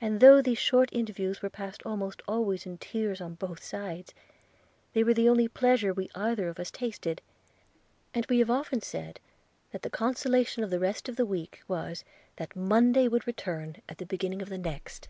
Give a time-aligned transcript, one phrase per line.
[0.00, 4.14] And though these short interviews were passed almost always in tears on both sides,
[4.94, 7.20] they were the only pleasure we either of us tasted;
[8.14, 9.20] and we have often said,
[9.72, 12.04] that the consolation of the rest of the week was,
[12.36, 15.08] that Monday would return at the beginning of the next!'